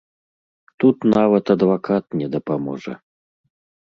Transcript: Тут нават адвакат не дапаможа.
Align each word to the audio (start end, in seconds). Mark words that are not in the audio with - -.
Тут 0.83 0.97
нават 1.15 1.51
адвакат 1.55 2.17
не 2.21 2.27
дапаможа. 2.37 2.93